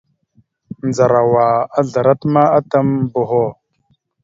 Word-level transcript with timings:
Ndzarawa 0.87 1.45
azlərat 1.79 2.21
ma 2.33 2.43
atam 2.59 2.87
boho. 3.13 3.45